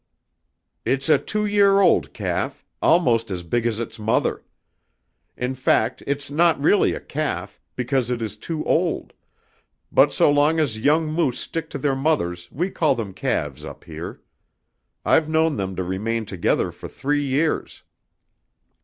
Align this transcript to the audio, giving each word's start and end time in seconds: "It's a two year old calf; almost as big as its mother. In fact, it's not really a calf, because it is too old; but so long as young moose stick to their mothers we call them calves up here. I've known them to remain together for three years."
"It's 0.83 1.09
a 1.09 1.19
two 1.19 1.45
year 1.45 1.79
old 1.79 2.11
calf; 2.11 2.65
almost 2.81 3.29
as 3.29 3.43
big 3.43 3.67
as 3.67 3.79
its 3.79 3.99
mother. 3.99 4.43
In 5.37 5.53
fact, 5.53 6.01
it's 6.07 6.31
not 6.31 6.59
really 6.59 6.93
a 6.95 6.99
calf, 6.99 7.61
because 7.75 8.09
it 8.09 8.19
is 8.19 8.35
too 8.35 8.65
old; 8.65 9.13
but 9.91 10.11
so 10.11 10.31
long 10.31 10.59
as 10.59 10.79
young 10.79 11.05
moose 11.05 11.39
stick 11.39 11.69
to 11.69 11.77
their 11.77 11.93
mothers 11.95 12.51
we 12.51 12.71
call 12.71 12.95
them 12.95 13.13
calves 13.13 13.63
up 13.63 13.83
here. 13.83 14.19
I've 15.05 15.29
known 15.29 15.57
them 15.57 15.75
to 15.75 15.83
remain 15.83 16.25
together 16.25 16.71
for 16.71 16.87
three 16.87 17.23
years." 17.23 17.83